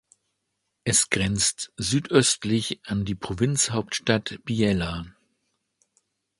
Es 0.83 1.11
grenzt 1.11 1.71
südöstlich 1.77 2.81
an 2.85 3.05
die 3.05 3.13
Provinzhauptstadt 3.13 4.39
Biella. 4.43 5.05